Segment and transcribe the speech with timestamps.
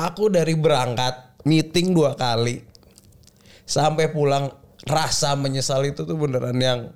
[0.00, 2.64] Aku dari berangkat meeting dua kali
[3.68, 4.48] sampai pulang
[4.88, 6.88] rasa menyesal itu tuh beneran yang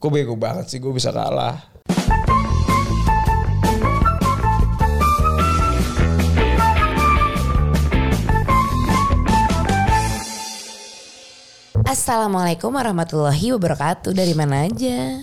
[0.00, 1.56] Kok bego banget sih gue bisa kalah.
[11.84, 14.16] Assalamualaikum warahmatullahi wabarakatuh.
[14.16, 15.20] Dari mana aja?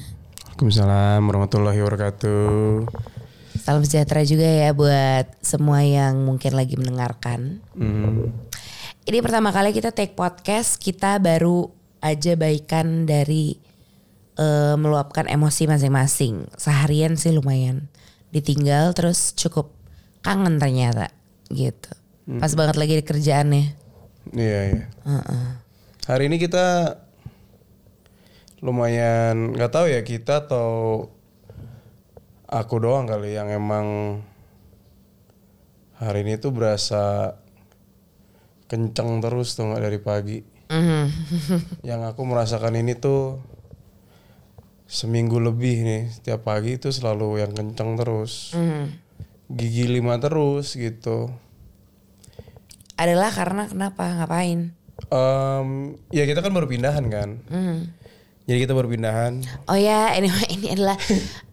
[0.53, 3.21] Waalaikumsalam warahmatullahi wabarakatuh.
[3.61, 7.61] Salam sejahtera juga ya buat semua yang mungkin lagi mendengarkan.
[7.77, 8.33] Hmm.
[9.05, 11.69] Ini pertama kali kita take podcast, kita baru
[12.01, 13.61] aja baikan dari
[14.39, 16.49] eh, meluapkan emosi masing-masing.
[16.57, 17.91] Seharian sih lumayan.
[18.33, 19.69] Ditinggal terus cukup
[20.25, 21.13] kangen ternyata
[21.53, 21.93] gitu.
[22.39, 23.65] Pas banget lagi di kerjaannya.
[24.31, 24.85] Iya iya.
[26.07, 26.97] Hari ini kita
[28.63, 30.67] lumayan nggak tahu ya kita atau
[32.53, 34.19] aku doang kali yang emang
[35.97, 37.33] hari ini tuh berasa
[38.67, 40.39] kenceng terus tuh nggak dari pagi.
[40.69, 41.05] Mhm.
[41.89, 43.37] yang aku merasakan ini tuh
[44.85, 48.85] seminggu lebih nih setiap pagi itu selalu yang kenceng terus Mhm.
[49.49, 51.29] gigi lima terus gitu
[52.93, 54.05] Adalah karena kenapa?
[54.05, 54.69] Ngapain?
[55.09, 55.69] Em,
[56.09, 57.77] ya kita kan baru pindahan kan Mhm.
[58.45, 60.97] jadi kita baru pindahan Oh ya, ini ini adalah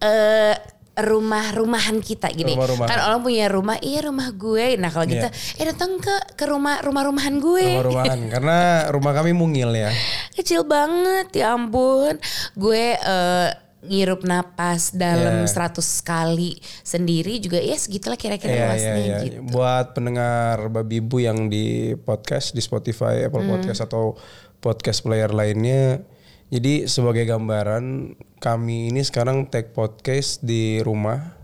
[0.01, 0.55] eh
[0.93, 2.53] rumah-rumahan kita gini.
[2.53, 2.89] Rumah-rumahan.
[2.89, 4.75] Kan orang punya rumah, iya rumah gue.
[4.75, 7.67] Nah kalau kita, eh datang ke ke rumah rumah-rumahan gue.
[7.79, 9.91] rumah-rumahan karena rumah kami mungil ya
[10.33, 12.19] Kecil banget, ya ampun.
[12.53, 13.49] Gue eh,
[13.81, 15.73] ngirup napas dalam Iya.
[15.73, 19.19] 100 kali sendiri juga ya segitulah kira-kira Iya, luasnya iya, iya.
[19.25, 19.39] gitu.
[19.49, 23.57] Buat pendengar babi ibu yang di podcast di Spotify, Apple Hmm.
[23.57, 24.21] Podcast atau
[24.61, 26.05] podcast player lainnya.
[26.51, 31.39] Jadi sebagai gambaran kami ini sekarang take podcast di rumah.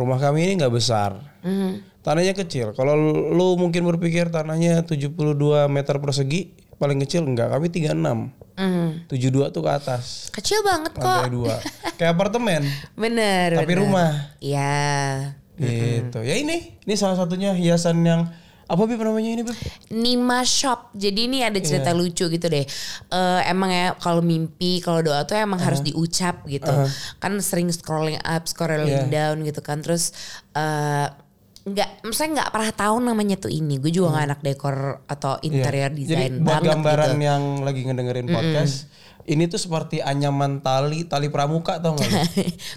[0.00, 1.20] Rumah kami ini nggak besar.
[1.44, 1.84] Hmm.
[2.00, 2.72] Tanahnya kecil.
[2.72, 2.96] Kalau
[3.36, 5.12] lu mungkin berpikir tanahnya 72
[5.68, 7.52] meter persegi, paling kecil enggak.
[7.52, 8.32] Kami 36.
[8.56, 9.12] Mhm.
[9.12, 10.32] 72 tuh ke atas.
[10.32, 11.28] Kecil banget kok.
[11.28, 11.60] Dua.
[12.00, 12.64] Kayak apartemen,
[12.96, 13.60] Bener.
[13.60, 13.82] tapi bener.
[13.84, 14.10] rumah.
[14.40, 15.36] Iya.
[15.58, 16.18] Gitu.
[16.22, 18.30] Ya ini, ini salah satunya hiasan yang
[18.68, 19.56] apa Bib namanya ini Bib?
[19.90, 20.92] Nima Shop.
[20.92, 21.96] Jadi ini ada cerita Iya.
[21.96, 22.68] lucu gitu deh.
[23.08, 26.68] Eh emang ya kalau mimpi, kalau doa tuh emang harus diucap gitu.
[27.16, 29.32] Kan sering scrolling up, scrolling Iya.
[29.32, 29.80] down gitu kan.
[29.80, 30.12] Terus
[30.52, 31.08] eh
[31.64, 33.76] nggak, maksudnya nggak pernah tahu namanya tuh ini.
[33.76, 37.24] Gue juga nggak anak dekor atau interior Jadi design buat banget gambaran gitu.
[37.24, 38.74] yang lagi ngedengerin podcast,
[39.28, 42.08] ini tuh seperti anyaman tali, tali pramuka tau gak?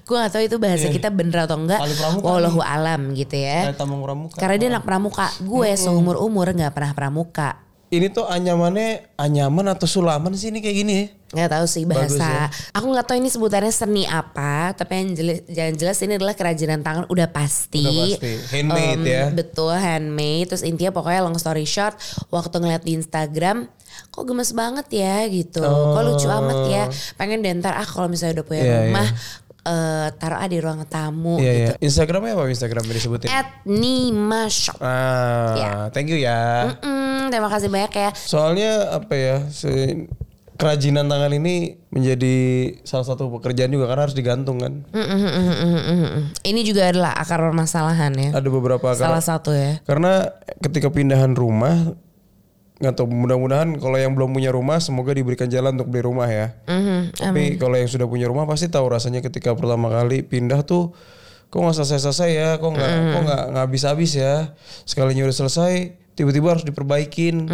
[0.08, 1.80] gue gak tahu itu bahasa kita bener atau enggak.
[1.80, 3.72] Tali pramuka Wallahu alam gitu ya.
[3.72, 4.36] Tali pramuka.
[4.36, 5.32] Karena dia anak pramuka.
[5.40, 7.50] Gue seumur umur nggak pernah pramuka.
[7.92, 11.06] Ini tuh anyamannya anyaman atau sulaman sih ini kayak gini ya?
[11.32, 12.52] nggak tahu sih Bagus bahasa.
[12.76, 16.84] Aku nggak tahu ini sebutannya seni apa, tapi yang jelas, yang jelas ini adalah kerajinan
[16.84, 17.84] tangan udah pasti.
[17.88, 18.32] Udah pasti.
[18.52, 19.24] Handmade Em, ya.
[19.32, 20.52] Betul handmade.
[20.52, 21.96] Terus intinya pokoknya long story short,
[22.28, 23.72] waktu ngeliat di Instagram,
[24.08, 25.62] kok gemes banget ya gitu.
[25.62, 26.84] Kok lucu amat ya.
[27.14, 28.66] Pengen deh ntar ah kalau misalnya udah punya Oh.
[28.66, 29.08] Iya, rumah,
[29.62, 31.62] eh, taruh ah di ruang tamu Iya gitu.
[31.70, 31.72] iya.
[31.80, 33.30] Instagramnya apa Instagramnya disebutin?
[33.30, 34.80] At Nima Shop.
[34.80, 35.72] Ah, Iya.
[35.92, 36.74] thank you ya.
[36.80, 38.10] Mm, terima kasih banyak ya.
[38.16, 39.38] Soalnya apa ya?
[39.48, 40.10] si-
[40.54, 42.38] kerajinan tangan ini menjadi
[42.82, 44.86] salah satu pekerjaan juga karena harus digantung kan.
[44.94, 46.22] Mm, mm.
[46.44, 48.30] Ini juga adalah akar permasalahan ya.
[48.32, 49.82] Ada beberapa karena, Salah satu ya.
[49.82, 50.30] karena
[50.62, 51.98] ketika pindahan rumah
[52.81, 56.58] nggak tahu mudah-mudahan kalau yang belum punya rumah semoga diberikan jalan untuk beli rumah ya.
[56.66, 57.14] Mhm.
[57.14, 60.91] Tapi kalau yang sudah punya rumah pasti tahu rasanya ketika pertama kali pindah tuh
[61.53, 64.58] kok nggak selesai-selesai ya, kok nggak kok nggak nggak habis-habis ya.
[64.84, 65.74] Sekalinya udah selesai
[66.18, 67.46] tiba-tiba harus diperbaikin.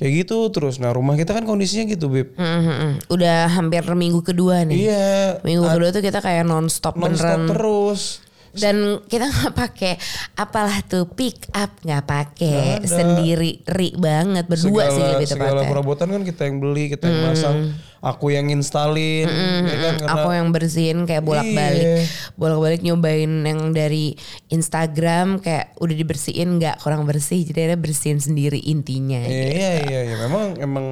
[0.00, 0.80] Kayak gitu terus.
[0.80, 2.32] Nah rumah kita kan kondisinya gitu bib.
[2.40, 2.92] Mm, mm, mm.
[3.12, 4.88] Udah hampir minggu kedua nih.
[4.88, 5.44] Iya.
[5.44, 7.52] Minggu kedua tuh kita kayak nonstop Non-stop beneran.
[7.52, 8.24] terus.
[8.50, 9.94] Dan kita nggak pakai
[10.34, 15.70] apalah tuh pick up nggak pakai sendiri ri banget berdua sih lebih segala tepatnya.
[15.70, 17.56] perabotan kan kita yang beli, kita yang masang,
[18.00, 19.30] aku yang installin,
[19.64, 22.04] ya kan karena Aku yang bersihin kayak bolak-balik, Iya.
[22.34, 24.18] bolak-balik nyobain yang dari
[24.50, 29.20] Instagram kayak udah dibersihin nggak kurang bersih, jadi ada bersihin sendiri intinya.
[29.20, 30.16] Iya iya iya, iya.
[30.20, 30.86] memang emang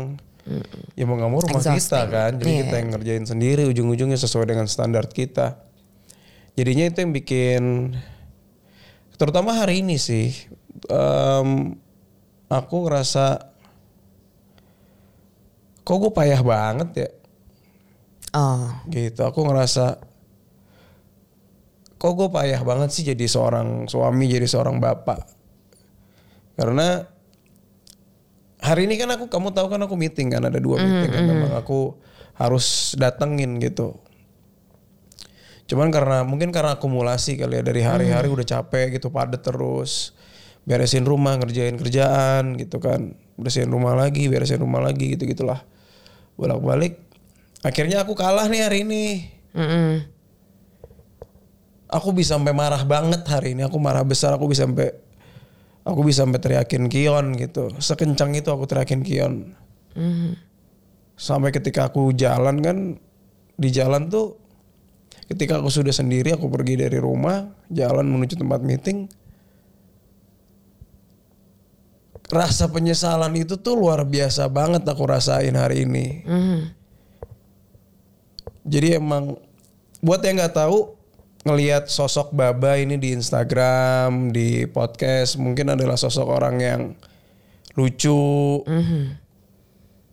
[0.95, 2.09] ya mau nggak mau rumah kita Exhausting.
[2.09, 2.61] kan, jadi Iya.
[2.63, 5.68] kita yang ngerjain sendiri ujung-ujungnya sesuai dengan standar kita.
[6.59, 7.63] Jadinya itu yang bikin,
[9.15, 10.35] terutama hari ini sih,
[10.91, 11.79] em,
[12.51, 13.47] aku ngerasa
[15.87, 17.09] kok gue payah banget ya,
[18.37, 19.25] Oh, gitu.
[19.25, 19.97] Aku ngerasa
[21.99, 25.25] kok gue payah banget sih jadi seorang suami, jadi seorang bapak.
[26.59, 27.03] Karena
[28.61, 31.53] hari ini kan aku kamu tahu kan aku meeting kan ada dua meeting kan memang
[31.57, 31.97] aku
[32.37, 33.97] harus datengin gitu.
[35.69, 40.17] Cuman karena mungkin karena akumulasi kali ya dari hari-hari udah capek gitu padat terus.
[40.65, 45.65] beresin rumah ngerjain kerjaan gitu kan bersihin rumah lagi beresin rumah lagi gitu gitulah
[46.37, 46.95] bolak balik
[47.65, 50.05] akhirnya aku kalah nih hari ini Mm-mm.
[51.89, 54.93] aku bisa sampai marah banget hari ini aku marah besar aku bisa sampai
[55.89, 59.57] aku bisa sampai teriakin Kion gitu sekencang itu aku teriakin Kion
[59.97, 60.37] Mhm.
[61.17, 62.77] sampai ketika aku jalan kan
[63.57, 64.37] di jalan tuh
[65.29, 69.07] ketika aku sudah sendiri aku pergi dari rumah jalan menuju tempat meeting
[72.29, 76.59] rasa penyesalan itu tuh luar biasa banget aku rasain hari ini Mhm.
[78.69, 79.41] jadi emang
[80.05, 80.93] buat yang nggak tahu
[81.49, 86.81] ngelihat sosok Baba ini di Instagram, di podcast mungkin adalah sosok orang yang
[87.73, 89.17] lucu, Mhm.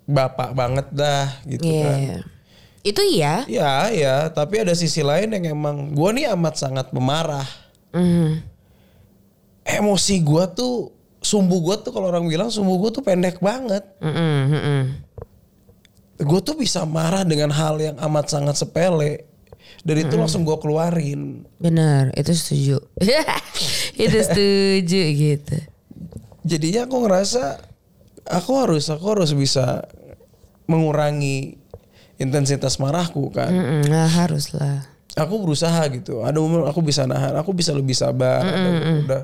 [0.07, 1.83] bapak banget dah gitu Iya.
[1.83, 1.99] kan.
[2.85, 3.41] Itu iya.
[3.49, 7.49] Ya, ya, tapi ada sisi lain yang emang gua nih amat sangat pemarah.
[7.89, 8.45] Mhm.
[9.65, 13.81] Emosi gua tuh, sumbu gua tuh kalau orang bilang sumbu gua tuh pendek banget.
[13.97, 14.81] Mhm, mhm.
[16.15, 19.27] Gue tuh bisa marah dengan hal yang amat sangat sepele.
[19.83, 21.43] Dan itu langsung gua keluarin.
[21.59, 22.77] Benar, itu setuju.
[24.05, 25.57] itu setuju gitu.
[26.45, 27.57] jadinya aku ngerasa
[28.29, 29.81] aku harus aku harus bisa
[30.69, 31.57] mengurangi
[32.15, 33.51] intensitas marahku kan.
[33.51, 34.87] Mm-mm, nah, harus lah.
[35.15, 36.23] Aku berusaha gitu.
[36.23, 38.43] Ada momen aku bisa nahan, aku bisa lebih sabar.
[38.43, 39.23] ada- udah.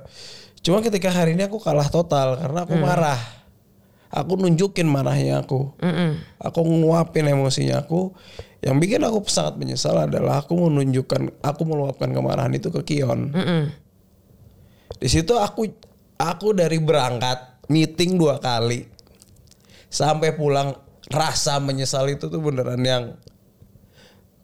[0.61, 3.19] Cuma ketika hari ini aku kalah total karena aku marah.
[4.11, 5.71] Aku nunjukin marahnya aku.
[5.79, 6.19] Mm-mm.
[6.39, 8.11] Aku nguapin emosinya aku.
[8.61, 13.31] Yang bikin aku sangat menyesal adalah aku menunjukkan, aku meluapkan kemarahan itu ke Kion.
[15.01, 15.65] Di situ aku
[16.21, 18.85] aku dari berangkat meeting dua kali
[19.89, 20.75] sampai pulang
[21.11, 23.13] rasa menyesal itu tuh beneran yang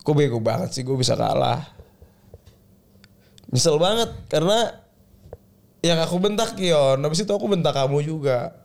[0.04, 1.64] gue bego banget sih gue bisa kalah.
[3.48, 4.75] Nyesel banget karena
[5.80, 8.60] yang aku bentak Kion, habis itu aku bentak kamu juga.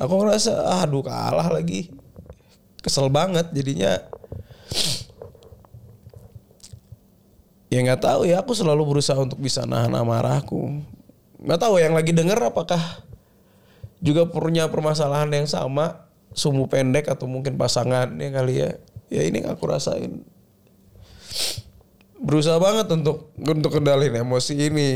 [0.00, 1.92] Aku ngerasa aduh kalah lagi.
[2.80, 4.00] Kesel banget jadinya
[7.70, 10.82] ya nggak tahu ya aku selalu berusaha untuk bisa nahan amarahku
[11.38, 12.82] nggak tahu yang lagi denger apakah
[14.02, 18.70] juga punya permasalahan yang sama sumbu pendek atau mungkin pasangannya kali ya.
[19.10, 20.22] Ya ini aku rasain.
[22.20, 24.90] Berusaha banget untuk untuk kendalin emosi ini.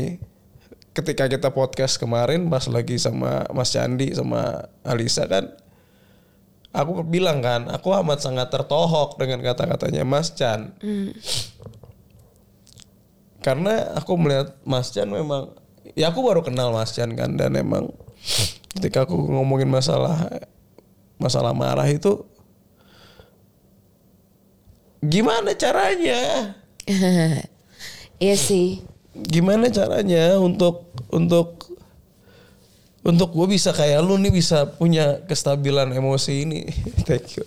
[0.95, 5.51] Ketika kita podcast kemarin pas lagi sama Mas Candi sama Alisa kan
[6.75, 10.75] aku bilang kan aku amat sangat tertohok dengan kata-katanya Mas Chan.
[13.39, 15.55] Karena aku melihat Mas Chan memang
[15.95, 17.91] ya aku baru kenal Mas Chan kan dan emang
[18.75, 20.27] ketika aku ngomongin masalah
[21.15, 22.23] masalah marah itu
[25.05, 26.53] gimana caranya?
[28.15, 28.79] Iya sih.
[29.11, 31.67] gimana caranya untuk untuk
[33.03, 36.63] untuk gue bisa kayak lu nih bisa punya kestabilan emosi ini?
[37.07, 37.45] Thank you.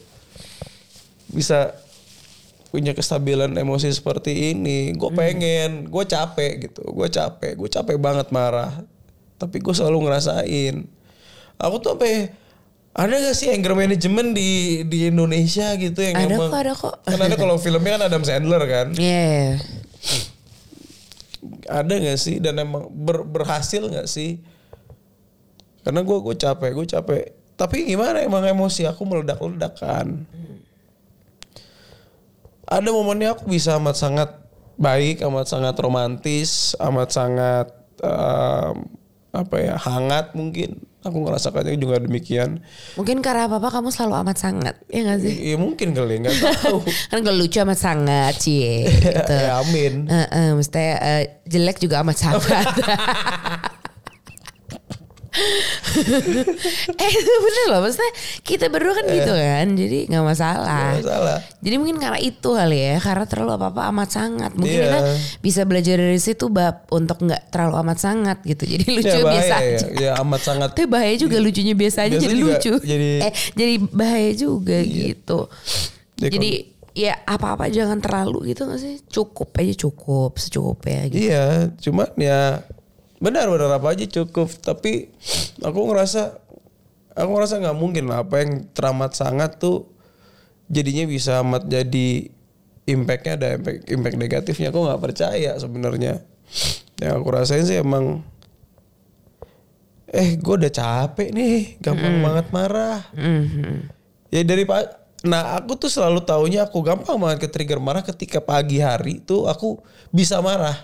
[1.33, 1.73] Bisa
[2.69, 4.93] punya kestabilan emosi seperti ini.
[4.93, 6.85] Gue pengen gue capek gitu.
[6.93, 8.85] Gue capek gue capek banget marah.
[9.41, 10.85] Tapi gue selalu ngerasain.
[11.59, 12.31] Aku tuh sampai
[12.93, 14.51] ada gak sih anger management di
[14.83, 16.95] di Indonesia gitu yang Ada emang kok, ada kok.
[17.03, 18.87] kan ada kalau filmnya kan Adam Sandler kan?
[18.93, 19.61] Iya.
[21.69, 22.39] ada nggak sih?
[22.39, 24.43] Dan emang ber- berhasil nggak sih?
[25.81, 27.23] Karena gue gue capek gue capek.
[27.55, 30.27] Tapi gimana emang emosi aku meledak ledak kan?
[32.65, 34.31] Ada momennya aku bisa amat sangat
[34.75, 37.67] baik amat sangat romantis amat sangat
[37.99, 38.75] em,
[39.33, 42.59] apa ya hangat mungkin aku ngerasakannya juga demikian
[42.95, 44.75] Mungkin karena apa-apa kamu selalu amat sangat.
[44.91, 45.35] Ya gak sih?
[45.53, 46.83] ya mungkin kali nggak tahu
[47.15, 48.91] kan kalau lucu amat sangat cie.
[49.09, 49.35] Gitu.
[49.35, 52.67] ya amin Eh, eh, maksudnya eh, jelek juga amat sangat.
[57.03, 60.95] eh itu bener loh maksudnya kita berdua kan gitu kan jadi nggak masalah.
[60.95, 61.39] Nggak masalah.
[61.59, 64.87] Jadi mungkin karena itu kali ya karena terlalu apa apa amat sangat mungkin Iya.
[64.87, 65.01] kita
[65.41, 69.33] bisa belajar dari situ bab untuk nggak terlalu amat sangat gitu jadi lucu ya, bahaya
[69.33, 69.69] biasa ya.
[69.69, 69.87] aja.
[69.95, 72.73] ya amat sangat Tapi bahaya juga lucunya biasa aja Biasa jadi lucu.
[72.81, 75.39] jadi- eh jadi bahaya juga gitu.
[76.19, 76.51] Ya, jadi
[76.93, 78.99] ya apa-apa jangan terlalu gitu gak sih?
[79.05, 81.31] Cukup aja cukup, secukupnya gitu.
[81.31, 81.47] Iya,
[81.79, 82.67] cuman ya
[83.19, 84.51] benar-benar apa aja cukup.
[84.63, 85.13] Tapi
[85.63, 86.39] aku ngerasa,
[87.15, 89.91] aku ngerasa nggak mungkin lah apa yang teramat sangat tuh
[90.71, 92.31] jadinya bisa amat jadi
[92.89, 94.73] impactnya ada impact, impact negatifnya.
[94.73, 96.25] Aku nggak percaya sebenarnya.
[96.99, 98.25] Yang aku rasain sih emang,
[100.09, 103.05] eh gue udah capek nih, gampang banget marah.
[103.13, 103.93] Mhm.
[104.33, 104.83] Ya dari pak,
[105.25, 109.47] nah aku tuh selalu taunya aku gampang banget ke trigger marah ketika pagi hari tuh
[109.47, 110.75] aku bisa marah.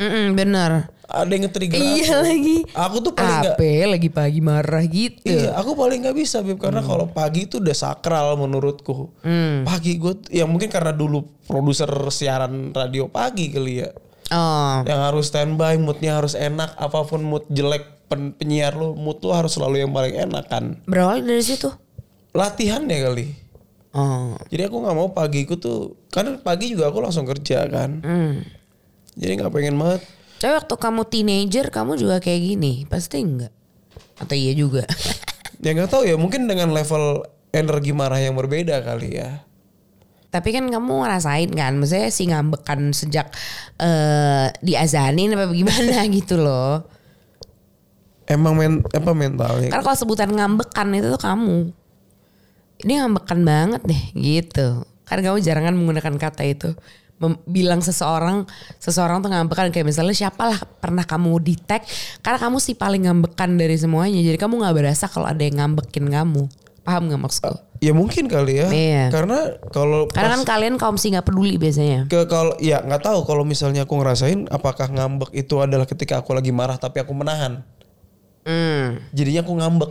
[0.00, 0.90] Mm-mm, bener.
[1.12, 2.24] Ada yang nge-trigger Iya aku.
[2.24, 2.56] lagi.
[2.72, 5.28] Aku tuh paling nggak Apa lagi pagi marah gitu.
[5.28, 9.12] Iya, aku paling nggak bisa Bib karena kalau pagi itu udah sakral menurutku.
[9.62, 13.92] Pagi gue, ya mungkin karena dulu produser siaran radio pagi kali ya,
[14.28, 14.80] Oh.
[14.82, 19.28] yang harus standby, moodnya harus enak, apa pun mood jelek pen- penyiar lu, mood lu
[19.30, 20.80] harus selalu yang paling enak kan.
[20.84, 21.68] Berawal dari situ.
[22.32, 23.28] Latihan ya kali.
[23.92, 24.32] Oh.
[24.48, 28.00] Jadi aku nggak mau pagiku tuh, karena pagi juga aku langsung kerja kan.
[28.00, 28.40] Hmm.
[29.12, 30.00] Jadi nggak pengen banget.
[30.42, 33.54] Tapi waktu kamu teenager kamu juga kayak gini, pasti enggak?
[34.18, 34.82] Atau iya juga?
[35.62, 37.22] Ya nggak tahu ya, mungkin dengan level
[37.54, 39.46] energi marah yang berbeda kali ya.
[40.26, 43.30] Tapi kan kamu ngerasain kan, maksudnya si ngambekan sejak
[43.78, 46.82] eh diazanin apa gimana gitu loh.
[48.26, 49.70] Emang men, apa mentalnya?
[49.70, 51.58] Karena kalau sebutan ngambekan itu tuh kamu.
[52.82, 54.82] Ini ngambekan banget deh gitu.
[55.06, 56.74] Karena kamu jarang kan menggunakan kata itu.
[57.46, 58.48] Bilang seseorang,
[58.82, 61.86] seseorang tuh ngambekan kayak misalnya siapalah pernah kamu di tag
[62.24, 64.18] karena kamu sih paling ngambekan dari semuanya.
[64.18, 66.50] Jadi kamu nggak berasa kalau ada yang ngambekin kamu.
[66.82, 67.54] Paham nggak maksudku?
[67.82, 68.68] Ya mungkin kali ya.
[68.70, 69.04] Iya.
[69.10, 72.06] Karena kalau Karena kan kalian kaum sih nggak peduli biasanya.
[72.06, 76.30] ke kalau ya nggak tahu kalau misalnya aku ngerasain apakah ngambek itu adalah ketika aku
[76.34, 77.62] lagi marah tapi aku menahan.
[78.42, 78.98] Hmm.
[79.14, 79.90] Jadinya aku ngambek.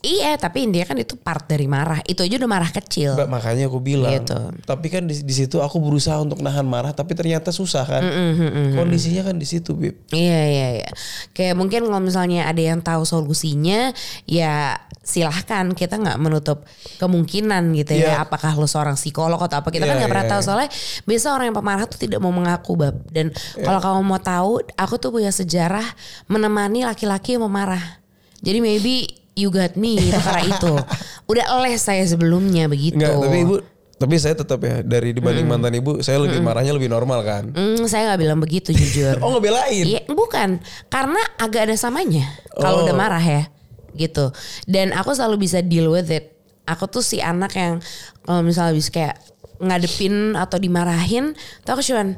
[0.00, 2.00] Iya, tapi intinya kan itu part dari marah.
[2.08, 3.20] Itu aja udah marah kecil.
[3.20, 4.08] Mbak, makanya aku bilang.
[4.16, 4.38] Gitu.
[4.64, 8.02] Tapi kan di, di situ aku berusaha untuk nahan marah tapi ternyata susah kan.
[8.80, 10.00] Kondisinya kan di situ, Bib.
[10.08, 10.90] Iya iya iya.
[11.36, 13.92] Kayak mungkin kalau misalnya ada yang tahu solusinya,
[14.24, 16.64] ya silahkan kita nggak menutup
[16.96, 18.16] kemungkinan gitu ya.
[18.16, 18.16] Iya.
[18.24, 20.46] Apakah lo seorang psikolog atau apa kita kan Iya, nggak pernah iya, tahu iya.
[20.48, 20.70] soalnya
[21.04, 22.96] biasa orang yang pemarah tuh tidak mau mengaku bab.
[23.12, 23.68] Dan Iya.
[23.68, 25.84] kalau kamu mau tahu, aku tuh punya sejarah
[26.24, 28.00] menemani laki-laki yang memarah.
[28.40, 30.72] Jadi maybe you got me karena itu.
[31.24, 33.00] Udah les saya sebelumnya begitu.
[33.00, 33.56] Enggak, tapi Ibu
[34.00, 37.52] tapi saya tetap ya dari dibanding mantan Ibu, saya lebih marahnya lebih normal kan.
[37.52, 39.20] Hmm, saya nggak bilang begitu jujur.
[39.24, 39.84] Oh, ngebelain.
[39.84, 40.56] Iya, bukan.
[40.88, 42.24] Karena agak ada samanya.
[42.56, 42.84] Kalau Oh.
[42.88, 43.52] udah marah ya.
[43.92, 44.32] Gitu.
[44.64, 46.32] Dan aku selalu bisa deal with it.
[46.64, 47.84] Aku tuh si anak yang
[48.24, 49.20] kalau misalnya bisa kayak
[49.60, 51.36] ngadepin atau dimarahin,
[51.68, 52.16] tuh aku cuman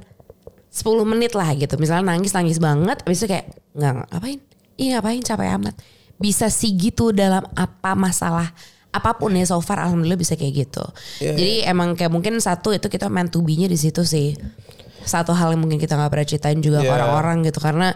[0.70, 1.74] 10 menit lah gitu.
[1.82, 4.38] Misalnya nangis-nangis banget, habis itu kayak nggak, ngapain?
[4.78, 5.74] Iya ngapain capek amat.
[6.22, 8.54] Bisa sih gitu dalam apa masalah
[8.92, 10.84] apa pun ya so far alhamdulillah bisa kayak gitu.
[11.18, 14.36] Iya, Jadi emang kayak mungkin satu itu kita meant to be-nya di situ sih.
[15.02, 16.94] Satu hal yang mungkin kita nggak pernah ceritain juga ke Iya.
[16.94, 17.90] orang-orang gitu karena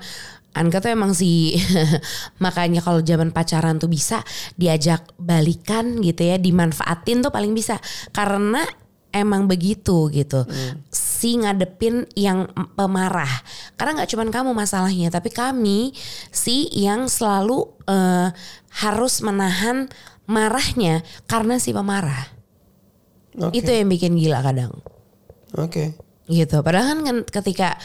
[0.56, 1.52] Anka tuh emang sih
[2.44, 4.24] makanya kalau zaman pacaran tuh bisa
[4.56, 7.76] diajak balikan gitu ya dimanfaatin tuh paling bisa
[8.08, 8.64] karena
[9.12, 10.48] emang begitu gitu
[11.16, 12.44] si ngadepin yang
[12.76, 13.30] pemarah
[13.80, 15.96] karena nggak cuman kamu masalahnya tapi kami
[16.28, 18.28] si yang selalu eh,
[18.84, 19.88] harus menahan
[20.28, 22.28] marahnya karena si pemarah
[23.40, 23.64] Oke.
[23.64, 24.76] itu yang bikin gila kadang
[25.56, 25.96] Oke.
[26.28, 26.60] gitu.
[26.60, 27.80] Padahal kan ketika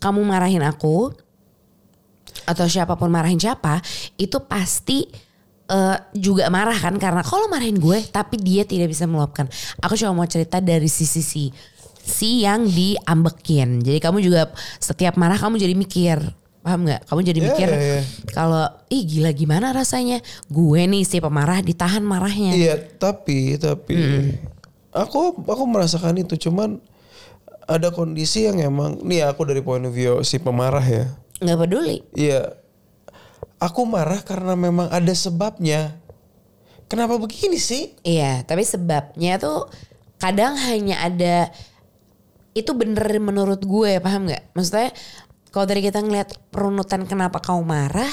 [0.00, 1.12] kamu marahin aku
[2.48, 3.84] atau siapa pun marahin siapa,
[4.16, 5.04] itu pasti
[5.68, 9.50] eh, juga marah kan karena kalau marahin gue tapi dia tidak bisa meluapkan.
[9.84, 11.44] Aku cuma mau cerita dari sisi si
[12.10, 13.78] si yang diambekin.
[13.80, 14.50] Jadi kamu juga
[14.82, 16.18] setiap marah kamu jadi mikir
[16.60, 17.08] paham nggak?
[17.08, 18.00] Kamu jadi Iya, mikir iya, iya.
[18.36, 22.52] kalau ih gila gimana rasanya gue nih si pemarah ditahan marahnya.
[22.52, 23.96] Iya, tapi tapi
[24.92, 26.76] aku aku merasakan itu cuman
[27.64, 31.06] ada kondisi yang emang nih aku dari point of view si pemarah ya.
[31.38, 32.04] nggak peduli.
[32.12, 32.58] Iya.
[33.56, 35.96] Aku marah karena memang ada sebabnya.
[36.88, 37.92] Kenapa begini sih?
[38.02, 39.68] Iya, tapi sebabnya tuh
[40.16, 41.48] kadang hanya ada
[42.56, 44.54] itu bener menurut gue, paham nggak?
[44.54, 44.90] Maksudnya
[45.50, 48.10] kalau dari kita ngeliat perunutan kenapa kamu marah,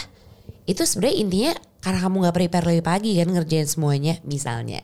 [0.70, 4.82] itu sebenarnya intinya karena kamu nggak prepare lebih pagi kan ngerjain semuanya, misalnya,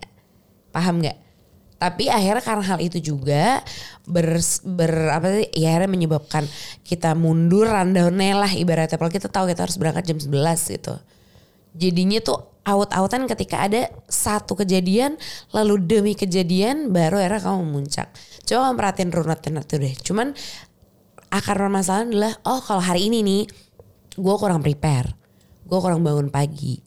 [0.74, 1.18] paham nggak?
[1.82, 3.60] Tapi akhirnya karena hal itu juga
[4.08, 5.48] ber, ber apa sih?
[5.52, 6.48] Ya akhirnya menyebabkan
[6.88, 8.96] kita mundur rundown lah ibaratnya.
[8.96, 10.96] Kalau kita tahu kita harus berangkat jam 11 gitu
[11.74, 15.20] jadinya tuh out-outan ketika ada satu kejadian
[15.52, 18.12] lalu demi kejadian baru era kamu memuncak.
[18.48, 19.94] Coba kamu perhatiin runutan itu deh.
[20.00, 20.28] Cuman
[21.28, 23.44] akar permasalahan adalah oh kalau hari ini nih
[24.16, 25.12] gue kurang prepare,
[25.68, 26.80] gue kurang bangun pagi.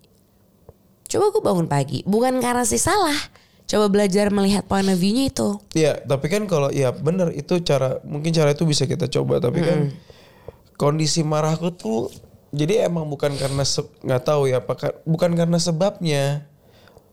[1.07, 3.17] Coba gue bangun pagi, bukan karena sih salah.
[3.67, 5.59] Coba belajar melihat point of view-nya itu.
[5.75, 9.59] Iya, tapi kan kalau ya bener itu cara mungkin cara itu bisa kita coba tapi
[9.59, 9.91] kan
[10.79, 12.13] kondisi marahku tuh
[12.55, 13.65] jadi emang bukan karena
[14.07, 16.47] nggak tahu ya apakah bukan karena sebabnya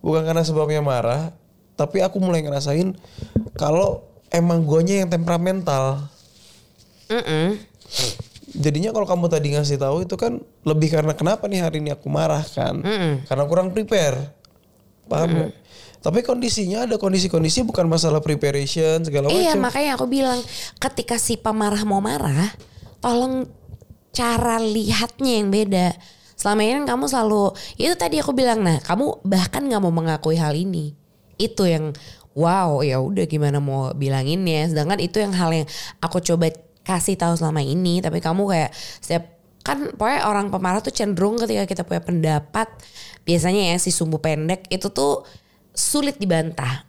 [0.03, 1.33] bukan karena sebabnya marah
[1.73, 2.93] tapi aku mulai ngerasain
[3.57, 6.05] kalau emang guanya yang temperamental
[7.09, 7.57] Mm-mm.
[8.53, 12.09] jadinya kalau kamu tadi ngasih tahu itu kan lebih karena kenapa nih hari ini aku
[12.09, 13.25] marah kan Mm-mm.
[13.25, 14.33] karena kurang prepare
[15.09, 15.51] paham nggak?
[16.03, 20.39] tapi kondisinya ada kondisi-kondisi bukan masalah preparation segala Iya macam makanya aku bilang
[20.75, 22.51] ketika si pemarah mau marah,
[22.99, 23.47] tolong
[24.13, 25.97] cara lihatnya yang beda.
[26.37, 27.43] Selama ini kan kamu selalu
[27.81, 30.93] itu tadi aku bilang nah kamu bahkan nggak mau mengakui hal ini.
[31.41, 31.91] Itu yang
[32.37, 34.69] wow ya udah gimana mau bilanginnya.
[34.69, 35.67] Sedangkan itu yang hal yang
[35.99, 36.53] aku coba
[36.85, 41.63] kasih tahu selama ini tapi kamu kayak setiap kan pokoknya orang pemarah tuh cenderung ketika
[41.63, 42.67] kita punya pendapat
[43.23, 45.23] biasanya ya si sumbu pendek itu tuh
[45.71, 46.83] sulit dibantah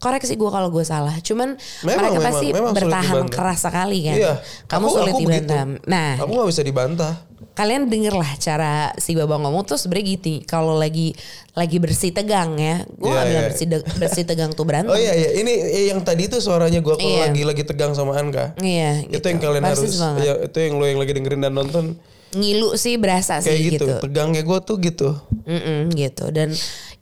[0.00, 4.16] koreksi gue kalau gue salah cuman Memang, mereka memang, pasti memang bertahan keras sekali kan
[4.16, 4.32] Iya.
[4.66, 5.44] kamu Aku- sulit aku begitu.
[5.46, 7.14] dibantah nah Aku nggak bisa dibantah.
[7.50, 11.12] kalian denger lah cara si babang ngomong tuh sebenarnya gitu kalau lagi
[11.52, 13.40] lagi bersih tegang ya gue Iya, gak bilang iya.
[13.44, 16.80] bersih, de- bersih tegang tuh berantem Oh iya iya ini eh, yang tadi itu suaranya
[16.80, 17.28] gua kalau Iya.
[17.28, 18.56] lagi lagi tegang sama Anka.
[18.56, 19.26] Iya, Itu gitu.
[19.26, 20.20] yang kalian Persis harus banget.
[20.22, 21.84] ya, itu yang lo yang lagi dengerin dan nonton
[22.30, 23.84] ngilu sih berasa kayak sih gitu.
[23.84, 25.18] gitu, Tegangnya gua tuh gitu.
[25.42, 26.54] Mm-mm, gitu dan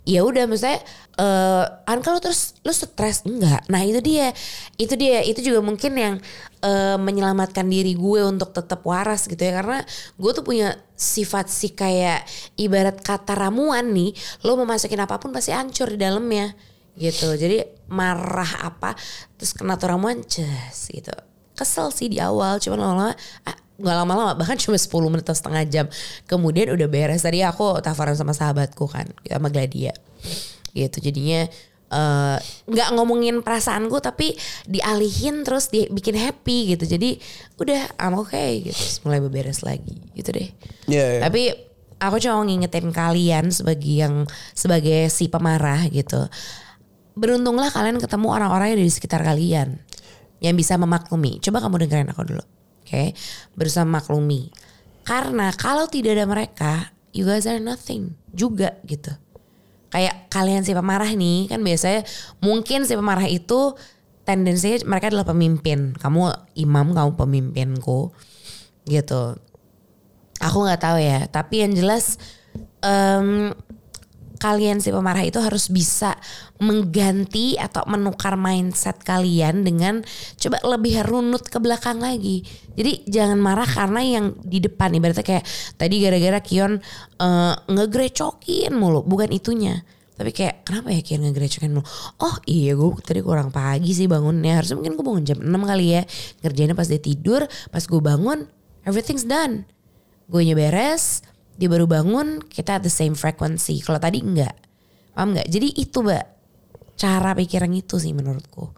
[0.09, 0.81] ya udah maksudnya
[1.21, 3.69] eh Anka lu terus lu stres enggak.
[3.69, 4.33] Nah itu dia.
[4.81, 5.21] Itu dia.
[5.21, 6.15] Itu juga mungkin yang
[6.65, 9.61] eh, menyelamatkan diri gue untuk tetap waras gitu ya.
[9.61, 9.85] Karena
[10.17, 12.25] gue tuh punya sifat sih kayak
[12.57, 14.17] ibarat kata ramuan nih
[14.49, 16.57] lo mau masukin apa pun pasti hancur di dalamnya
[16.97, 17.29] gitu.
[17.37, 18.97] Jadi marah apa
[19.37, 21.13] terus kena tuh ramuan ces gitu.
[21.53, 25.65] Kesel sih di awal cuman lama-lama ah, nggak lama-lama bahkan cuma 10 menit atau setengah
[25.71, 25.87] jam
[26.27, 29.95] kemudian udah beres tadi aku tawaran sama sahabatku kan sama Gladia
[30.75, 31.47] gitu jadinya
[31.95, 34.35] eh, nggak ngomongin perasaanku tapi
[34.67, 37.23] dialihin terus dibikin happy gitu jadi
[37.63, 40.51] udah I'm okay gitu Terus mulai beberes lagi gitu deh
[40.91, 41.21] Iya iya.
[41.23, 41.69] tapi
[41.99, 44.15] aku cuma ngingetin kalian sebagai yang
[44.55, 46.31] sebagai si pemarah gitu.
[47.19, 49.83] Beruntunglah kalian ketemu orang-orang yang ada di sekitar kalian
[50.39, 51.43] yang bisa memaklumi.
[51.43, 52.45] Coba kamu dengerin aku dulu.
[52.89, 53.13] Oke,
[53.53, 54.49] berusaha memaklumi.
[55.05, 56.73] Karena kalau tidak ada mereka,
[57.13, 59.13] you guys are nothing juga gitu.
[59.93, 62.09] Kayak kalian si pemarah nih, kan biasanya
[62.41, 63.77] mungkin si pemarah itu
[64.25, 65.93] tendensinya mereka adalah pemimpin.
[65.97, 68.13] Kamu imam, kamu pemimpinku
[68.89, 69.37] gitu
[70.39, 72.17] aku nggak tahu ya tapi yang jelas
[72.83, 73.53] em,
[74.39, 76.15] kalian si pemarah itu harus bisa
[76.63, 80.01] mengganti atau menukar mindset kalian dengan
[80.39, 82.47] coba lebih runut ke belakang lagi.
[82.79, 86.79] Jadi jangan marah karena yang di depan ibaratnya kayak tadi gara-gara Kion
[87.19, 89.83] eh, ngegrecokin mulu bukan itunya.
[90.19, 91.87] Tapi kayak kenapa ya Kion ngegrecokin mulu?
[92.23, 94.63] Oh iya gue tadi kurang pagi sih bangunnya.
[94.63, 96.03] Harusnya mungkin gue bangun jam 6 kali ya.
[96.43, 98.47] Ngerjainnya pas dia tidur pas gue bangun
[98.87, 99.67] everything's done.
[100.29, 101.23] Gue beres
[101.59, 103.83] dia baru bangun kita at the same frequency.
[103.83, 104.55] Kalau tadi enggak.
[105.19, 106.25] Paham nggak jadi itu mbak
[106.95, 108.71] cara pikiran itu sih menurutku.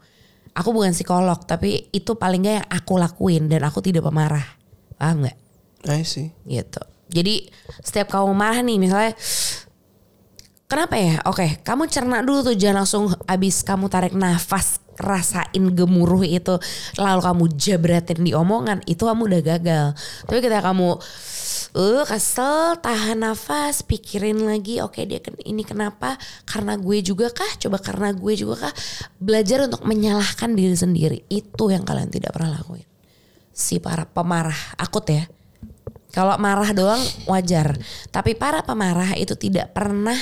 [0.57, 4.57] Aku bukan psikolog tapi itu paling nggak yang aku lakuin dan aku tidak pemarah.
[4.97, 5.37] Paham nggak?
[5.85, 6.33] I see.
[6.49, 6.81] gitu.
[7.13, 7.53] Jadi
[7.85, 9.13] setiap kamu marah nih misalnya
[10.65, 11.21] kenapa ya?
[11.29, 16.61] Oke kamu cerna dulu tuh jangan langsung abis kamu tarik nafas rasain gemuruh itu
[16.97, 19.85] lalu kamu jabratin di omongan itu kamu udah gagal.
[20.25, 20.97] Tapi ketika kamu
[21.77, 27.51] uh kesel tahan nafas pikirin lagi oke dia ken- ini kenapa karena gue juga kah
[27.61, 28.73] coba karena gue juga kah
[29.19, 32.87] belajar untuk menyalahkan diri sendiri itu yang kalian tidak pernah lakuin
[33.51, 35.23] si para pemarah akut ya
[36.11, 37.79] kalau marah doang wajar.
[38.11, 40.19] Tapi para pemarah itu tidak pernah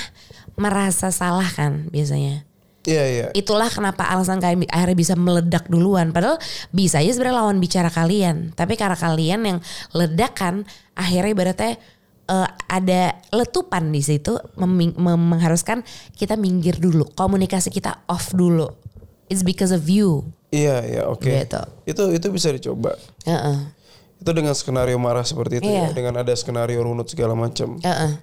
[0.54, 2.46] merasa salah kan biasanya.
[2.88, 3.28] Iya iya.
[3.36, 6.16] Itulah kenapa alasan kalian akhirnya bisa meledak duluan.
[6.16, 6.40] Padahal
[6.72, 8.56] bisa aja sebenarnya lawan bicara kalian.
[8.56, 9.60] Tapi karena kalian yang
[9.92, 10.64] ledakan
[11.00, 11.80] akhirnya ibaratnya
[12.28, 15.82] eh, ada letupan di situ meming- mem- mengharuskan
[16.14, 17.08] kita minggir dulu.
[17.10, 18.68] Komunikasi kita off dulu.
[19.26, 20.28] It's because of you.
[20.50, 21.26] Iya iya oke.
[21.26, 21.62] Gitu.
[21.88, 22.98] Itu itu bisa dicoba.
[23.24, 23.58] Heeh.
[24.20, 25.90] Itu dengan skenario marah seperti itu Iya.
[25.90, 27.80] ya, dengan ada skenario runut segala macam.
[27.80, 28.20] Heeh.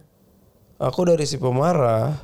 [0.76, 2.20] Aku dari si pemarah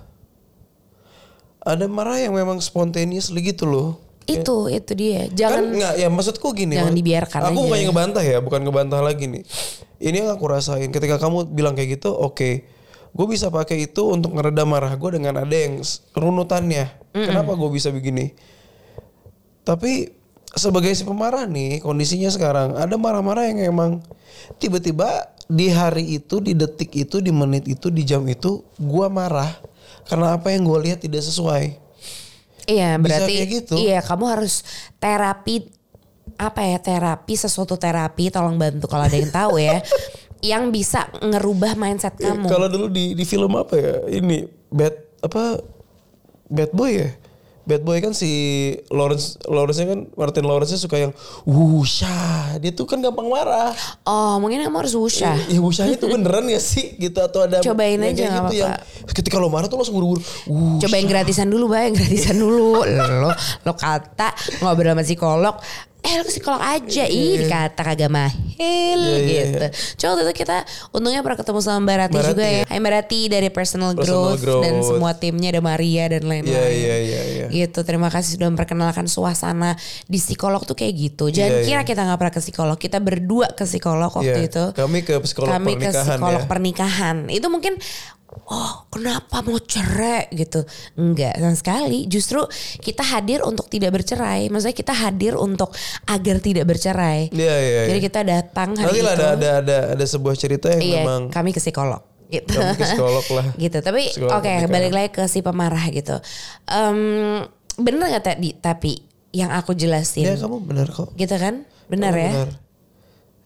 [1.62, 4.02] ada marah yang memang spontaneous gitu loh.
[4.22, 5.26] Itu itu dia.
[5.26, 7.58] kan Jangan nggak ya maksudku gini jangan dibiarkan aku aja.
[7.58, 7.78] bukan
[8.22, 9.42] ya bukan ngebantah lagi nih
[10.02, 10.90] ini yang aku rasain.
[10.90, 12.66] Ketika kamu bilang kayak gitu oke.
[13.12, 15.84] Gue bisa pakai itu untuk ngeredam marah gue dengan ada yang
[16.16, 16.90] runutannya.
[17.12, 18.32] Kenapa gue bisa begini?
[19.62, 20.08] Tapi
[20.56, 23.90] sebagai si pemarah nih kondisinya sekarang ada marah-marah yang emang
[24.60, 29.48] tiba-tiba di hari itu di detik itu di menit itu di jam itu gue marah
[30.08, 31.78] karena apa yang gue lihat tidak sesuai.
[32.68, 33.74] Iya Bisa berarti kayak gitu.
[33.76, 34.62] iya kamu harus
[35.02, 35.68] terapi
[36.36, 39.80] apa ya terapi sesuatu terapi tolong bantu kalau ada yang tahu ya
[40.42, 42.50] yang bisa ngerubah mindset Eh, kamu.
[42.50, 43.94] Kalau dulu di di film apa ya?
[44.10, 44.42] Ini
[44.74, 45.62] bad apa?
[46.50, 47.08] Bad Boy ya?
[47.62, 48.26] Bad Boy kan si
[48.90, 51.14] Lawrence Lawrence kan Martin Lawrence suka yang
[51.46, 52.10] wusha.
[52.58, 53.70] Dia tuh kan gampang marah.
[54.02, 55.38] Oh mungkin kamu harus wusha.
[55.46, 58.74] Ya wushanya tuh beneran ya sih gitu atau ada Cobain aja, kayak nggak gitu yang
[59.14, 60.18] ketika lo marah tuh langsung buru-buru.
[60.50, 60.82] Wuh.
[60.82, 62.82] Coba yang gratisan dulu, Bay, gratisan dulu.
[62.82, 63.30] Lo
[63.62, 65.54] lo kata ngobrol sama psikolog
[66.02, 69.66] eh lu psikolog aja ih kata kagak mahel Iya, iya, gitu.
[69.98, 70.56] Cuma waktu itu kita
[70.90, 72.62] untungnya pernah ketemu sama Mbak Rati Mbak juga Rati, ya.
[72.68, 74.86] Hai Mbak Rati dari Personal, Personal growth, dan Growth.
[74.86, 76.52] semua timnya ada Maria dan lain-lain.
[76.52, 77.66] Iya iya iya iya.
[77.66, 79.74] Gitu, terima kasih sudah memperkenalkan suasana
[80.04, 81.28] di psikolog tuh kayak gitu.
[81.28, 81.88] Jangan Iya, kira iya.
[81.88, 84.48] kita nggak pernah ke psikolog, kita berdua ke psikolog waktu Iya.
[84.48, 84.64] itu.
[84.72, 86.48] Kami ke psikolog Kami ke pernikahan psikolog ya.
[86.48, 87.16] pernikahan.
[87.26, 87.74] Itu mungkin
[88.32, 90.64] oh kenapa mau cerai gitu.
[90.96, 92.08] Enggak sama sekali.
[92.08, 92.40] Justru
[92.80, 94.48] kita hadir untuk tidak bercerai.
[94.48, 95.68] Maksudnya kita hadir untuk
[96.06, 97.28] agar tidak bercerai.
[97.28, 97.80] Iya iya.
[97.92, 99.12] Jadi kita datang hari Nanti itu.
[99.12, 102.00] ada ada ada ada sebuah cerita yang iya, memang kami ke psikolog.
[102.32, 102.56] Gitu.
[102.56, 103.46] Ke psikolog lah.
[103.68, 103.78] gitu.
[103.84, 104.72] Tapi oke pernikahan.
[104.72, 106.16] balik lagi ke si pemarah gitu.
[106.64, 106.98] Em
[107.76, 108.56] bener gak tadi?
[108.56, 111.12] Tapi yang aku jelasin, ya kamu benar kok.
[111.16, 111.64] gitu kan?
[111.88, 112.32] Benar Kamu ya?
[112.32, 112.50] Benar.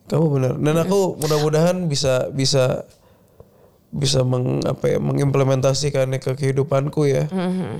[0.06, 0.52] Kamu benar.
[0.58, 2.86] Dan aku mudah-mudahan bisa bisa
[3.90, 7.26] bisa meng, apa ya, mengimplementasikannya ke kehidupanku ya.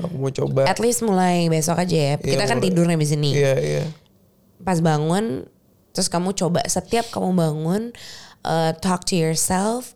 [0.06, 0.66] Aku mau coba.
[0.66, 2.14] At least mulai besok aja ya.
[2.18, 2.66] Kita kan mulai.
[2.70, 3.30] tidur nih di sini.
[3.34, 3.84] Iya iya.
[4.62, 5.44] Pas bangun,
[5.92, 7.82] terus kamu coba setiap kamu bangun,
[8.46, 9.92] uh, talk to yourself.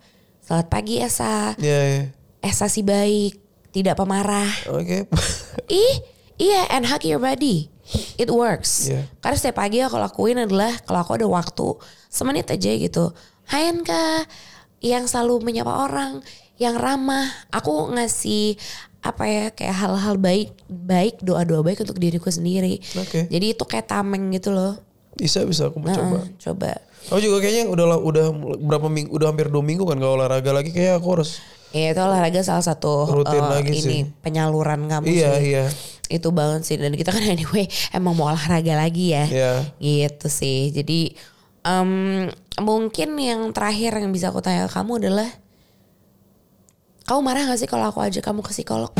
[0.51, 1.55] Selamat pagi Esa.
[1.63, 2.03] Iya iya.
[2.43, 3.39] Esa si baik,
[3.71, 4.51] tidak pemarah.
[4.75, 5.07] Oke.
[5.71, 5.95] Ih,
[6.43, 7.71] iya and hug your body.
[8.19, 8.91] It works.
[8.91, 9.07] Iya.
[9.23, 11.79] Karena setiap pagi aku lakuin adalah kalau aku ada waktu
[12.11, 13.15] semenit aja gitu.
[13.47, 14.27] Hai Anka,
[14.83, 16.19] yang selalu menyapa orang,
[16.59, 17.31] yang ramah.
[17.55, 18.59] Aku ngasih
[19.07, 22.83] apa ya kayak hal-hal baik baik doa-doa baik untuk diriku sendiri.
[22.99, 23.31] Oke.
[23.31, 24.83] Jadi itu kayak tameng gitu loh.
[25.21, 26.19] Bisa bisa aku mau coba.
[26.35, 26.73] Coba.
[27.07, 28.27] Aku juga kayaknya udah udah
[28.59, 32.03] berapa minggu udah hampir dua minggu kan kalau olahraga lagi kayak aku harus Ya itu
[32.03, 34.03] olahraga salah satu Rutin eh, lagi ini sih.
[34.19, 35.45] penyaluran kamu iya sih.
[35.47, 35.65] iya
[36.11, 39.53] itu banget sih dan kita kan anyway emang mau olahraga lagi ya Iya.
[39.79, 41.15] gitu sih jadi
[41.63, 42.27] em,
[42.59, 45.31] mungkin yang terakhir yang bisa aku tanya ke kamu adalah
[47.07, 48.91] kamu marah gak sih kalau aku ajak kamu ke psikolog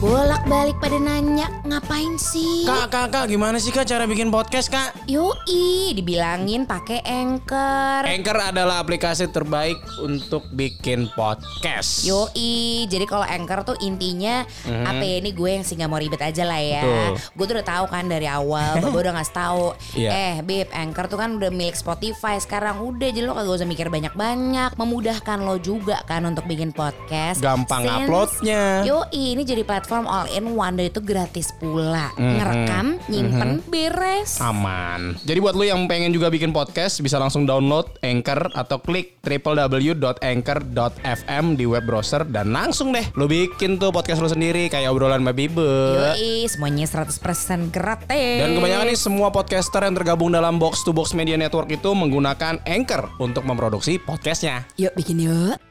[0.00, 2.64] Bolak balik pada nanya ngapain sih?
[2.64, 4.96] Kak, kak, kak, gimana sih kak cara bikin podcast kak?
[5.04, 8.08] Yoi, dibilangin pakai anchor.
[8.08, 12.08] Anchor adalah aplikasi terbaik untuk bikin podcast.
[12.08, 16.24] Yoi, jadi kalau anchor tuh intinya apa ya ini gue yang sih nggak mau ribet
[16.24, 16.80] aja lah ya.
[16.80, 17.36] Betul.
[17.36, 19.64] Gue tuh udah tahu kan dari awal, Baba udah ngasih tahu.
[20.00, 20.10] Iya.
[20.16, 23.92] Eh, Bib, anchor tuh kan udah milik Spotify sekarang udah jadi lo kagak usah mikir
[23.92, 27.44] banyak-banyak, memudahkan lo juga kan untuk bikin podcast.
[27.44, 28.88] Gampang uploadnya.
[28.88, 32.14] Yoi, ini jadi platform all in one dan itu gratis pula.
[32.14, 34.38] Ngerekam, nyimpen, beres.
[34.38, 35.18] Aman.
[35.26, 41.44] Jadi buat lu yang pengen juga bikin podcast bisa langsung download Anchor atau klik www.anchor.fm
[41.58, 45.34] di web browser dan langsung deh lu bikin tuh podcast lu sendiri kayak obrolan Mbak
[45.34, 45.72] Bibe.
[46.14, 48.38] Yoi, semuanya 100% gratis.
[48.40, 52.60] Dan kebanyakan nih semua podcaster yang tergabung dalam Box to Box Media Network itu menggunakan
[52.68, 54.68] Anchor untuk memproduksi podcastnya.
[54.76, 55.69] Yuk bikin yuk.